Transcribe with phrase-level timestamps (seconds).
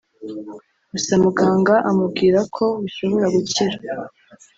[0.91, 3.75] gusa muganga amubwira ko bishobora gukira